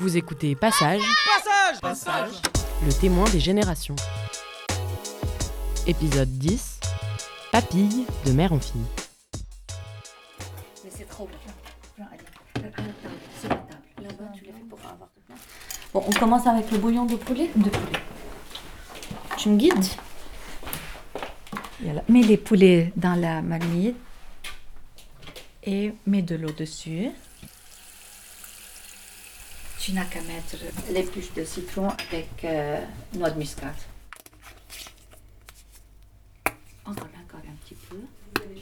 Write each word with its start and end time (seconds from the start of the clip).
Vous 0.00 0.16
écoutez 0.16 0.56
Passage, 0.56 1.02
Passage 1.80 1.80
Passage 1.80 2.42
le 2.84 2.92
témoin 2.92 3.28
des 3.30 3.38
générations. 3.38 3.94
Épisode 5.86 6.28
10 6.30 6.80
Papille 7.52 8.04
de 8.26 8.32
mère 8.32 8.52
en 8.52 8.58
fille. 8.58 8.80
Mais 10.82 10.90
c'est 10.90 11.08
trop 11.08 11.28
bien. 11.28 12.06
Bon, 15.92 16.04
on 16.06 16.12
commence 16.12 16.46
avec 16.48 16.70
le 16.72 16.78
bouillon 16.78 17.04
de 17.06 17.14
poulet. 17.14 17.48
De 17.54 17.70
poulet. 17.70 18.00
Tu 19.36 19.48
me 19.50 19.56
guides? 19.56 19.86
Voilà. 21.80 22.02
Mets 22.08 22.22
les 22.22 22.36
poulets 22.36 22.92
dans 22.96 23.14
la 23.14 23.42
marmite 23.42 23.96
et 25.62 25.92
mets 26.06 26.22
de 26.22 26.34
l'eau 26.34 26.50
dessus. 26.50 27.10
Tu 29.84 29.92
n'as 29.92 30.04
qu'à 30.06 30.20
mettre 30.22 30.56
l'épluche 30.94 31.34
de 31.34 31.44
citron 31.44 31.88
avec 32.08 32.28
euh, 32.44 32.80
noix 33.16 33.28
de 33.28 33.38
muscade. 33.38 33.68
Encore, 36.86 37.08
encore 37.22 37.40
un 37.46 37.54
petit 37.62 37.74
peu. 37.90 37.96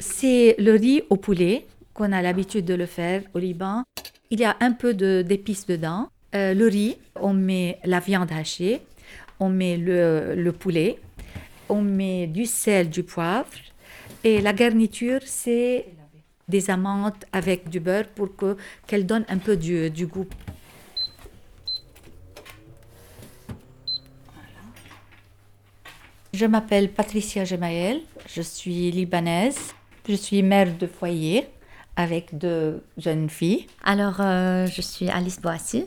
C'est 0.00 0.56
le 0.58 0.72
riz 0.72 1.02
au 1.10 1.16
poulet 1.16 1.68
qu'on 1.94 2.10
a 2.10 2.22
l'habitude 2.22 2.64
de 2.64 2.74
le 2.74 2.86
faire 2.86 3.22
au 3.34 3.38
Liban. 3.38 3.84
Il 4.30 4.40
y 4.40 4.44
a 4.44 4.56
un 4.58 4.72
peu 4.72 4.94
de- 4.94 5.22
d'épices 5.22 5.64
dedans. 5.64 6.08
Euh, 6.34 6.54
le 6.54 6.66
riz, 6.66 6.96
on 7.20 7.34
met 7.34 7.78
la 7.84 8.00
viande 8.00 8.32
hachée, 8.32 8.80
on 9.38 9.48
met 9.48 9.76
le, 9.76 10.34
le 10.34 10.50
poulet, 10.52 10.98
on 11.68 11.82
met 11.82 12.26
du 12.26 12.46
sel, 12.46 12.90
du 12.90 13.04
poivre. 13.04 13.46
Et 14.24 14.40
la 14.40 14.52
garniture, 14.52 15.20
c'est 15.24 15.86
des 16.48 16.68
amandes 16.68 17.12
avec 17.32 17.68
du 17.68 17.78
beurre 17.78 18.08
pour 18.08 18.34
que 18.34 18.56
qu'elle 18.88 19.06
donne 19.06 19.24
un 19.28 19.38
peu 19.38 19.56
du, 19.56 19.88
du 19.88 20.08
goût. 20.08 20.26
Je 26.34 26.46
m'appelle 26.46 26.90
Patricia 26.90 27.44
Gemaël, 27.44 28.00
je 28.26 28.40
suis 28.40 28.90
libanaise, 28.90 29.74
je 30.08 30.14
suis 30.14 30.42
mère 30.42 30.74
de 30.78 30.86
foyer 30.86 31.46
avec 31.94 32.38
deux 32.38 32.82
jeunes 32.96 33.28
filles. 33.28 33.66
Alors, 33.84 34.16
euh, 34.20 34.66
je 34.66 34.80
suis 34.80 35.10
Alice 35.10 35.42
Boissy. 35.42 35.84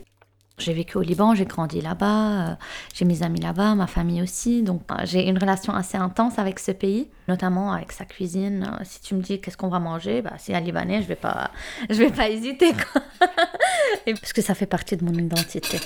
J'ai 0.58 0.72
vécu 0.72 0.98
au 0.98 1.02
Liban, 1.02 1.34
j'ai 1.34 1.46
grandi 1.46 1.80
là-bas, 1.80 2.50
euh, 2.50 2.54
j'ai 2.94 3.04
mes 3.04 3.24
amis 3.24 3.40
là-bas, 3.40 3.74
ma 3.74 3.88
famille 3.88 4.22
aussi. 4.22 4.62
Donc, 4.62 4.82
euh, 4.92 4.94
j'ai 5.02 5.28
une 5.28 5.36
relation 5.36 5.74
assez 5.74 5.98
intense 5.98 6.38
avec 6.38 6.60
ce 6.60 6.70
pays, 6.70 7.08
notamment 7.26 7.72
avec 7.72 7.90
sa 7.90 8.04
cuisine. 8.04 8.70
Si 8.84 9.00
tu 9.02 9.16
me 9.16 9.22
dis 9.22 9.40
qu'est-ce 9.40 9.56
qu'on 9.56 9.68
va 9.68 9.80
manger, 9.80 10.22
bah, 10.22 10.34
si 10.38 10.54
un 10.54 10.60
Libanais, 10.60 11.02
je 11.02 11.08
vais 11.08 11.18
vais 11.90 12.10
pas 12.10 12.30
hésiter. 12.30 12.72
parce 14.06 14.32
que 14.32 14.42
ça 14.42 14.54
fait 14.54 14.66
partie 14.66 14.96
de 14.96 15.04
mon 15.04 15.12
identité. 15.12 15.80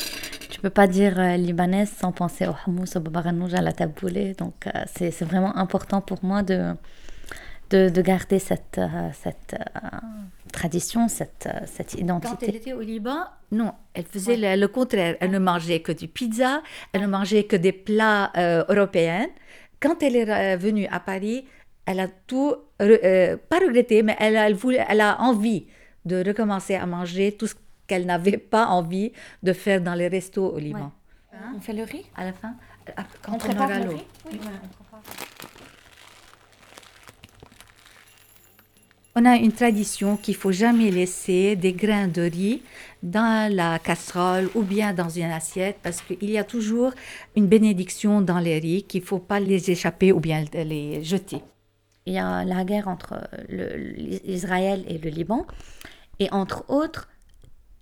Peux 0.62 0.70
pas 0.70 0.86
dire 0.86 1.18
euh, 1.18 1.36
libanaise 1.36 1.90
sans 1.90 2.12
penser 2.12 2.46
au 2.46 2.54
hummus, 2.66 2.94
au 2.96 3.00
babaganouj, 3.00 3.54
à 3.54 3.62
la 3.62 3.72
taboulé. 3.72 4.34
Donc, 4.34 4.66
euh, 4.66 4.70
c'est 4.94 5.10
c'est 5.10 5.24
vraiment 5.24 5.56
important 5.56 6.00
pour 6.02 6.18
moi 6.22 6.42
de, 6.42 6.74
de, 7.70 7.88
de 7.88 8.02
garder 8.02 8.38
cette, 8.38 8.76
euh, 8.78 9.08
cette 9.22 9.54
euh, 9.54 9.88
tradition, 10.52 11.08
cette, 11.08 11.48
cette 11.66 11.92
Quand 11.92 11.98
identité. 11.98 12.46
elle 12.48 12.56
était 12.56 12.72
au 12.74 12.80
Liban, 12.82 13.20
non, 13.52 13.72
elle 13.94 14.04
faisait 14.04 14.36
le, 14.36 14.60
le 14.60 14.68
contraire. 14.68 15.16
Elle 15.20 15.30
ne 15.30 15.38
mangeait 15.38 15.80
que 15.80 15.92
du 15.92 16.08
pizza, 16.08 16.62
elle 16.92 17.02
ne 17.02 17.06
mangeait 17.06 17.44
que 17.44 17.56
des 17.56 17.72
plats 17.72 18.30
européens. 18.68 19.28
Quand 19.80 20.02
elle 20.02 20.16
est 20.16 20.56
venue 20.58 20.86
à 20.88 21.00
Paris, 21.00 21.46
elle 21.86 22.00
a 22.00 22.08
tout, 22.26 22.54
pas 22.78 23.58
regretté, 23.66 24.02
mais 24.02 24.14
elle 24.20 24.36
elle 24.36 24.54
voulait- 24.54 24.84
elle 24.88 25.00
a 25.00 25.20
envie 25.22 25.66
de 26.04 26.22
recommencer 26.26 26.74
à 26.74 26.84
manger 26.86 27.32
tout 27.32 27.46
ce 27.46 27.54
qu'elle 27.90 28.06
n'avait 28.06 28.38
pas 28.54 28.66
envie 28.78 29.10
de 29.42 29.52
faire 29.52 29.80
dans 29.80 29.94
les 29.94 30.06
restos 30.06 30.48
au 30.56 30.58
Liban. 30.58 30.92
On 31.56 31.60
fait 31.60 31.72
le 31.72 31.82
riz? 31.82 32.04
À 32.16 32.24
la 32.24 32.32
fin, 32.32 32.52
quand 33.22 33.32
On 33.32 33.34
on, 33.34 33.38
prépare 33.38 33.68
aura 33.68 33.78
le 33.80 33.84
l'eau. 33.86 33.96
riz? 33.96 34.06
Oui, 34.26 34.38
ouais, 34.38 34.58
on 34.66 34.68
prépare. 34.78 35.02
On 39.16 39.24
a 39.26 39.34
une 39.36 39.50
tradition 39.52 40.16
qu'il 40.16 40.36
faut 40.36 40.52
jamais 40.52 40.90
laisser 40.92 41.56
des 41.56 41.72
grains 41.72 42.06
de 42.06 42.22
riz 42.22 42.62
dans 43.02 43.52
la 43.52 43.80
casserole 43.80 44.48
ou 44.54 44.62
bien 44.62 44.94
dans 44.94 45.08
une 45.08 45.32
assiette 45.40 45.78
parce 45.82 46.00
qu'il 46.00 46.30
y 46.30 46.38
a 46.38 46.44
toujours 46.44 46.92
une 47.36 47.48
bénédiction 47.48 48.20
dans 48.20 48.38
les 48.38 48.58
riz 48.60 48.84
qu'il 48.84 49.02
faut 49.02 49.18
pas 49.18 49.40
les 49.40 49.68
échapper 49.70 50.12
ou 50.12 50.20
bien 50.20 50.44
les 50.54 51.02
jeter. 51.02 51.42
Il 52.06 52.12
y 52.14 52.18
a 52.18 52.44
la 52.44 52.64
guerre 52.64 52.86
entre 52.86 53.14
le- 53.48 53.76
l'Israël 54.24 54.84
et 54.86 54.98
le 54.98 55.10
Liban. 55.10 55.44
Et 56.20 56.28
entre 56.30 56.64
autres, 56.68 57.08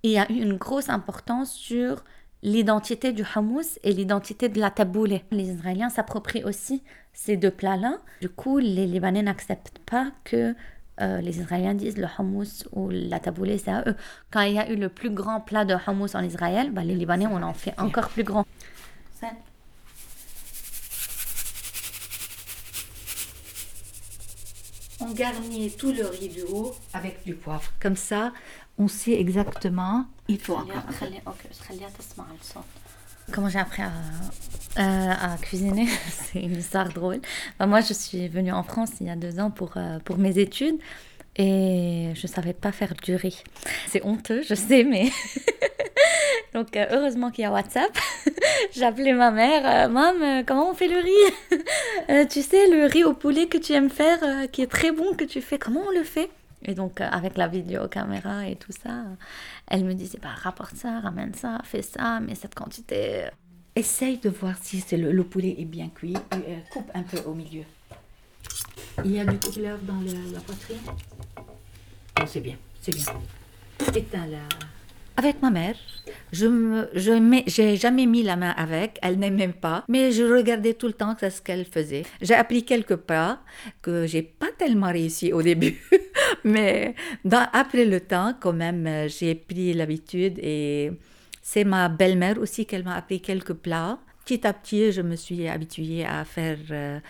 il 0.02 0.10
y 0.12 0.18
a 0.18 0.30
eu 0.30 0.36
une 0.36 0.56
grosse 0.56 0.88
importance 0.88 1.52
sur 1.52 2.04
l'identité 2.42 3.12
du 3.12 3.24
hummus 3.34 3.78
et 3.82 3.92
l'identité 3.92 4.48
de 4.48 4.60
la 4.60 4.70
taboulé. 4.70 5.24
Les 5.30 5.50
Israéliens 5.50 5.88
s'approprient 5.88 6.44
aussi 6.44 6.82
ces 7.12 7.36
deux 7.36 7.50
plats-là. 7.50 7.98
Du 8.20 8.28
coup, 8.28 8.58
les 8.58 8.86
Libanais 8.86 9.22
n'acceptent 9.22 9.78
pas 9.80 10.12
que 10.24 10.54
euh, 11.00 11.20
les 11.20 11.40
Israéliens 11.40 11.74
disent 11.74 11.98
le 11.98 12.06
hummus 12.18 12.64
ou 12.72 12.90
la 12.90 13.18
taboulé, 13.18 13.58
c'est 13.58 13.70
à 13.70 13.82
eux. 13.86 13.96
Quand 14.30 14.42
il 14.42 14.54
y 14.54 14.58
a 14.58 14.70
eu 14.70 14.76
le 14.76 14.88
plus 14.88 15.10
grand 15.10 15.40
plat 15.40 15.64
de 15.64 15.74
hummus 15.74 16.14
en 16.14 16.22
Israël, 16.22 16.70
bah, 16.70 16.84
les 16.84 16.94
Libanais, 16.94 17.26
on 17.26 17.42
en 17.42 17.54
fait 17.54 17.74
encore 17.78 18.08
plus 18.08 18.24
grand. 18.24 18.44
On 25.00 25.12
garnit 25.12 25.70
tout 25.70 25.92
le 25.92 26.06
riz 26.06 26.28
du 26.28 26.42
haut 26.42 26.74
avec 26.92 27.24
du 27.24 27.34
poivre. 27.34 27.72
Comme 27.80 27.94
ça, 27.94 28.32
on 28.78 28.88
sait 28.88 29.12
exactement. 29.12 30.04
Il 30.28 30.38
faut. 30.38 30.58
Comment 33.32 33.48
j'ai 33.50 33.58
appris 33.58 33.82
à, 34.76 35.32
à 35.32 35.36
cuisiner? 35.36 35.86
C'est 36.10 36.40
une 36.40 36.56
histoire 36.56 36.88
drôle. 36.88 37.20
Bah, 37.58 37.66
moi, 37.66 37.80
je 37.82 37.92
suis 37.92 38.28
venue 38.28 38.52
en 38.52 38.62
France 38.62 38.90
il 39.00 39.06
y 39.06 39.10
a 39.10 39.16
deux 39.16 39.38
ans 39.38 39.50
pour, 39.50 39.72
euh, 39.76 39.98
pour 40.04 40.16
mes 40.18 40.38
études 40.38 40.78
et 41.36 42.10
je 42.14 42.26
ne 42.26 42.32
savais 42.32 42.54
pas 42.54 42.72
faire 42.72 42.94
du 43.02 43.14
riz. 43.14 43.42
C'est 43.86 44.04
honteux, 44.04 44.42
je 44.42 44.54
sais, 44.54 44.82
mais... 44.84 45.10
Donc, 46.54 46.74
euh, 46.76 46.86
heureusement 46.90 47.30
qu'il 47.30 47.42
y 47.42 47.46
a 47.46 47.52
WhatsApp. 47.52 47.90
j'ai 48.74 48.82
appelé 48.84 49.12
ma 49.12 49.30
mère. 49.30 49.62
euh, 49.64 49.88
Mam, 49.92 50.22
euh, 50.22 50.42
comment 50.46 50.70
on 50.70 50.74
fait 50.74 50.88
le 50.88 50.96
riz? 50.98 51.60
Euh, 52.10 52.24
Tu 52.24 52.40
sais, 52.42 52.66
le 52.70 52.86
riz 52.86 53.04
au 53.04 53.12
poulet 53.12 53.46
que 53.46 53.58
tu 53.58 53.72
aimes 53.74 53.90
faire, 53.90 54.18
euh, 54.22 54.46
qui 54.46 54.62
est 54.62 54.66
très 54.66 54.90
bon, 54.90 55.14
que 55.14 55.24
tu 55.24 55.42
fais, 55.42 55.58
comment 55.58 55.82
on 55.86 55.90
le 55.90 56.02
fait 56.04 56.30
et 56.64 56.74
donc, 56.74 57.00
euh, 57.00 57.08
avec 57.10 57.36
la 57.36 57.46
vidéo 57.48 57.88
caméra 57.88 58.48
et 58.48 58.56
tout 58.56 58.72
ça, 58.72 59.04
elle 59.68 59.84
me 59.84 59.94
disait, 59.94 60.18
bah, 60.22 60.30
rapporte 60.36 60.74
ça, 60.76 61.00
ramène 61.00 61.34
ça, 61.34 61.60
fais 61.64 61.82
ça, 61.82 62.20
mais 62.20 62.34
cette 62.34 62.54
quantité, 62.54 63.24
euh, 63.24 63.28
Essaye 63.76 64.18
de 64.18 64.28
voir 64.28 64.56
si 64.60 64.80
c'est 64.80 64.96
le, 64.96 65.12
le 65.12 65.22
poulet 65.22 65.54
est 65.56 65.64
bien 65.64 65.88
cuit. 65.88 66.16
Euh, 66.34 66.56
coupe 66.72 66.90
un 66.94 67.02
peu 67.04 67.18
au 67.26 67.32
milieu. 67.34 67.62
Il 69.04 69.12
y 69.12 69.20
a 69.20 69.24
du 69.24 69.38
couleur 69.38 69.78
dans 69.82 70.00
le- 70.00 70.32
la 70.32 70.40
poitrine. 70.40 70.78
Bon, 72.16 72.26
c'est 72.26 72.40
bien, 72.40 72.56
c'est 72.80 72.92
bien. 72.92 73.04
Éteins 73.94 74.26
la. 74.26 74.38
Avec 75.16 75.42
ma 75.42 75.50
mère, 75.50 75.74
je 76.32 76.86
j'ai 77.46 77.76
jamais 77.76 78.06
mis 78.06 78.22
la 78.22 78.36
main 78.36 78.50
avec. 78.56 78.98
Elle 79.02 79.18
n'aime 79.18 79.34
même 79.36 79.52
pas, 79.52 79.84
mais 79.88 80.12
je 80.12 80.22
regardais 80.22 80.74
tout 80.74 80.86
le 80.86 80.92
temps 80.92 81.16
ce 81.20 81.40
qu'elle 81.42 81.64
faisait. 81.64 82.04
J'ai 82.20 82.34
appris 82.34 82.64
quelques 82.64 82.94
plats 82.96 83.40
que 83.82 84.06
j'ai 84.06 84.22
pas 84.22 84.46
tellement 84.58 84.92
réussi 84.92 85.32
au 85.32 85.42
début, 85.42 85.80
mais 86.44 86.94
après 87.52 87.84
le 87.84 88.00
temps, 88.00 88.34
quand 88.38 88.52
même, 88.52 88.86
euh, 88.86 89.08
j'ai 89.08 89.34
pris 89.34 89.72
l'habitude 89.72 90.38
et 90.38 90.92
c'est 91.42 91.64
ma 91.64 91.88
belle-mère 91.88 92.38
aussi 92.38 92.66
qu'elle 92.66 92.84
m'a 92.84 92.96
appris 92.96 93.20
quelques 93.20 93.54
plats. 93.54 93.98
Petit 94.24 94.46
à 94.46 94.52
petit, 94.52 94.92
je 94.92 95.02
me 95.02 95.16
suis 95.16 95.48
habituée 95.48 96.04
à 96.04 96.24
faire. 96.24 96.58
euh, 96.70 97.00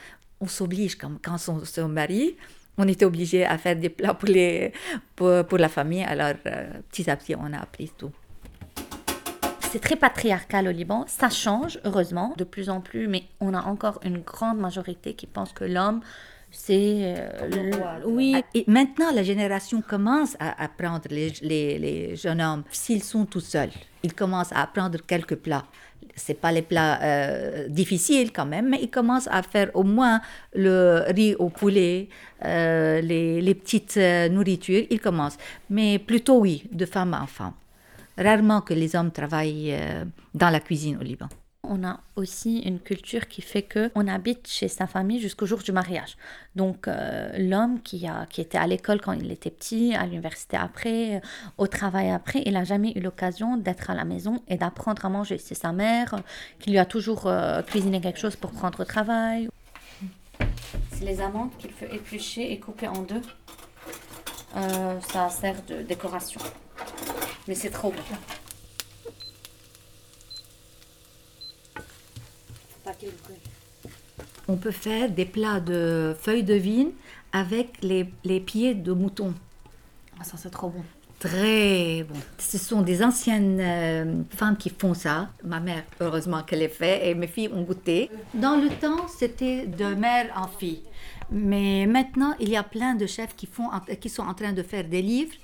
on 0.40 0.46
s'oblige 0.46 0.96
comme 0.96 1.18
quand 1.20 1.36
on 1.48 1.64
se 1.64 1.80
marie. 1.80 2.36
On 2.76 2.86
était 2.86 3.04
obligé 3.04 3.44
à 3.44 3.58
faire 3.58 3.74
des 3.74 3.88
plats 3.88 4.14
pour, 4.14 4.28
les, 4.28 4.72
pour 5.16 5.58
la 5.58 5.68
famille. 5.68 6.04
Alors, 6.04 6.34
euh, 6.46 6.70
petit 6.90 7.10
à 7.10 7.16
petit, 7.16 7.34
on 7.34 7.52
a 7.52 7.58
appris 7.58 7.90
tout. 7.96 8.12
c'est 9.72 9.80
très 9.80 9.96
patriarcal 9.96 10.68
au 10.68 10.70
Liban. 10.70 11.04
Ça 11.08 11.28
change, 11.28 11.80
heureusement, 11.84 12.34
de 12.36 12.44
plus 12.44 12.70
en 12.70 12.80
plus, 12.80 13.08
mais 13.08 13.24
on 13.40 13.52
a 13.52 13.62
encore 13.62 13.98
une 14.04 14.18
grande 14.18 14.58
majorité 14.58 15.14
qui 15.14 15.26
pense 15.26 15.52
que 15.52 15.64
l'homme, 15.64 16.00
c'est... 16.50 17.14
euh, 17.16 17.48
le- 18.00 18.06
Oui, 18.06 18.36
et 18.54 18.64
maintenant, 18.66 19.10
la 19.14 19.22
génération 19.22 19.82
commence 19.82 20.36
à 20.38 20.62
apprendre, 20.62 21.06
les, 21.10 21.32
les, 21.42 21.78
les 21.78 22.16
jeunes 22.16 22.40
hommes, 22.40 22.64
s'ils 22.70 23.02
sont 23.02 23.26
tout 23.26 23.40
seuls, 23.40 23.70
ils 24.02 24.14
commencent 24.14 24.52
à 24.52 24.62
apprendre 24.62 24.98
quelques 25.06 25.36
plats. 25.36 25.64
C'est 26.14 26.34
pas 26.40 26.50
les 26.50 26.62
plats 26.62 27.00
euh, 27.02 27.68
difficiles 27.68 28.32
quand 28.32 28.46
même, 28.46 28.68
mais 28.70 28.80
ils 28.82 28.90
commencent 28.90 29.28
à 29.30 29.42
faire 29.42 29.70
au 29.74 29.84
moins 29.84 30.20
le 30.54 31.04
riz 31.08 31.34
au 31.36 31.48
poulet, 31.48 32.08
euh, 32.44 33.00
les, 33.00 33.40
les 33.40 33.54
petites 33.54 33.96
euh, 33.96 34.28
nourritures, 34.28 34.84
ils 34.90 35.00
commencent. 35.00 35.38
Mais 35.70 35.98
plutôt 35.98 36.38
oui, 36.40 36.64
de 36.72 36.86
femme 36.86 37.14
en 37.14 37.26
femme. 37.26 37.52
Rarement 38.16 38.62
que 38.62 38.74
les 38.74 38.96
hommes 38.96 39.12
travaillent 39.12 39.76
dans 40.34 40.50
la 40.50 40.58
cuisine 40.58 40.96
au 41.00 41.04
Liban. 41.04 41.28
On 41.70 41.84
a 41.84 42.00
aussi 42.16 42.60
une 42.60 42.80
culture 42.80 43.28
qui 43.28 43.42
fait 43.42 43.60
que 43.60 43.90
on 43.94 44.08
habite 44.08 44.48
chez 44.48 44.68
sa 44.68 44.86
famille 44.86 45.20
jusqu'au 45.20 45.44
jour 45.44 45.58
du 45.58 45.70
mariage. 45.70 46.16
Donc 46.56 46.88
euh, 46.88 47.30
l'homme 47.36 47.82
qui 47.82 48.06
a 48.06 48.24
qui 48.24 48.40
était 48.40 48.56
à 48.56 48.66
l'école 48.66 49.02
quand 49.02 49.12
il 49.12 49.30
était 49.30 49.50
petit, 49.50 49.94
à 49.94 50.06
l'université 50.06 50.56
après, 50.56 51.16
euh, 51.16 51.20
au 51.58 51.66
travail 51.66 52.10
après, 52.10 52.42
il 52.46 52.54
n'a 52.54 52.64
jamais 52.64 52.92
eu 52.96 53.00
l'occasion 53.00 53.58
d'être 53.58 53.90
à 53.90 53.94
la 53.94 54.04
maison 54.04 54.42
et 54.48 54.56
d'apprendre 54.56 55.04
à 55.04 55.10
manger. 55.10 55.36
C'est 55.36 55.54
sa 55.54 55.72
mère 55.72 56.14
euh, 56.14 56.18
qui 56.58 56.70
lui 56.70 56.78
a 56.78 56.86
toujours 56.86 57.30
cuisiné 57.66 58.00
quelque 58.00 58.18
chose 58.18 58.36
pour 58.36 58.50
prendre 58.52 58.80
au 58.80 58.84
travail. 58.84 59.50
C'est 60.92 61.04
les 61.04 61.20
amandes 61.20 61.50
qu'il 61.58 61.70
fait 61.70 61.94
éplucher 61.94 62.50
et 62.50 62.58
couper 62.58 62.88
en 62.88 63.02
deux. 63.02 63.22
Ça 65.12 65.28
sert 65.28 65.62
de 65.68 65.82
décoration. 65.82 66.40
Mais 67.46 67.54
c'est 67.54 67.70
trop 67.70 67.90
bon. 67.90 68.37
On 74.48 74.56
peut 74.56 74.70
faire 74.70 75.10
des 75.10 75.26
plats 75.26 75.60
de 75.60 76.16
feuilles 76.18 76.42
de 76.42 76.54
vigne 76.54 76.90
avec 77.32 77.82
les, 77.82 78.08
les 78.24 78.40
pieds 78.40 78.74
de 78.74 78.92
mouton. 78.92 79.34
Ah, 80.18 80.24
ça 80.24 80.36
c'est 80.38 80.50
trop 80.50 80.70
bon. 80.70 80.82
Très 81.18 82.04
bon. 82.04 82.14
Ce 82.38 82.58
sont 82.58 82.80
des 82.82 83.02
anciennes 83.02 83.58
euh, 83.60 84.22
femmes 84.30 84.56
qui 84.56 84.70
font 84.70 84.94
ça. 84.94 85.28
Ma 85.44 85.60
mère, 85.60 85.82
heureusement 86.00 86.42
qu'elle 86.44 86.60
l'ait 86.60 86.68
fait, 86.68 87.08
et 87.08 87.14
mes 87.14 87.26
filles 87.26 87.50
ont 87.52 87.62
goûté. 87.62 88.08
Dans 88.34 88.56
le 88.56 88.68
temps, 88.68 89.06
c'était 89.08 89.66
de 89.66 89.94
mère 89.94 90.30
en 90.36 90.46
fille. 90.46 90.82
Mais 91.30 91.86
maintenant, 91.86 92.34
il 92.40 92.48
y 92.48 92.56
a 92.56 92.62
plein 92.62 92.94
de 92.94 93.06
chefs 93.06 93.34
qui, 93.36 93.46
font, 93.46 93.68
qui 94.00 94.08
sont 94.08 94.22
en 94.22 94.34
train 94.34 94.52
de 94.52 94.62
faire 94.62 94.84
des 94.84 95.02
livres. 95.02 95.34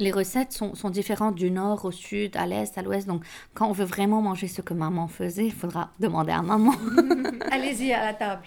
Les 0.00 0.10
recettes 0.12 0.52
sont, 0.52 0.74
sont 0.74 0.88
différentes 0.90 1.34
du 1.34 1.50
nord 1.50 1.84
au 1.84 1.92
sud, 1.92 2.34
à 2.36 2.46
l'est, 2.46 2.76
à 2.78 2.82
l'ouest. 2.82 3.06
Donc, 3.06 3.22
quand 3.54 3.68
on 3.68 3.72
veut 3.72 3.84
vraiment 3.84 4.22
manger 4.22 4.48
ce 4.48 4.62
que 4.62 4.72
maman 4.72 5.06
faisait, 5.08 5.44
il 5.46 5.52
faudra 5.52 5.90
demander 6.00 6.32
à 6.32 6.40
maman. 6.42 6.72
Allez-y 7.52 7.92
à 7.92 8.06
la 8.06 8.14
table. 8.14 8.42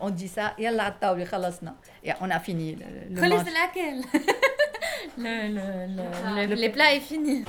On 0.00 0.10
dit 0.10 0.26
ça. 0.28 0.54
Yalla 0.58 0.82
à 0.82 0.86
la 0.86 0.90
table. 0.92 1.24
Et 2.04 2.10
on 2.20 2.28
a 2.30 2.40
fini 2.40 2.74
le, 2.74 3.14
le 3.14 3.20
laquelle? 3.62 4.02
Le, 5.16 5.48
le, 5.48 6.46
le, 6.48 6.54
Les 6.54 6.68
plats 6.68 6.94
est 6.94 7.00
fini. 7.00 7.44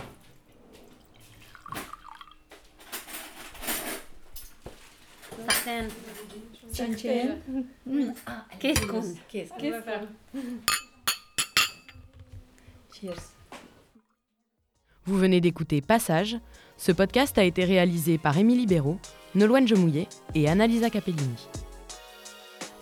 Mm. 7.86 8.12
Ah, 8.26 8.46
Qu'est-ce 8.60 8.86
qu'on- 8.86 9.16
Qu'est-ce 9.28 9.54
Cheers. 12.94 13.39
Vous 15.10 15.18
venez 15.18 15.42
d'écouter 15.42 15.82
Passage. 15.82 16.38
Ce 16.78 16.92
podcast 16.92 17.40
a 17.40 17.44
été 17.44 17.66
réalisé 17.66 18.20
par 18.20 18.38
Émilie 18.38 18.68
Béraud, 18.68 19.00
Nolwenn 19.34 19.68
Jemouillet 19.68 20.08
et 20.36 20.48
Annalisa 20.48 20.92
Capellini. 20.92 21.48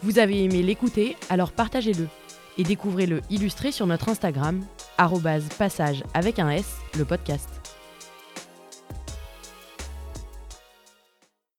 Vous 0.04 0.20
avez 0.20 0.44
aimé 0.44 0.62
l'écouter, 0.62 1.16
alors 1.30 1.54
partagez-le 1.54 2.10
et 2.58 2.64
découvrez-le 2.64 3.22
illustré 3.30 3.72
sur 3.72 3.88
notre 3.88 4.10
Instagram, 4.10 4.62
passage 5.58 6.04
avec 6.14 6.38
un 6.40 6.50
S, 6.50 6.66
le 6.98 7.06
podcast. 7.06 7.57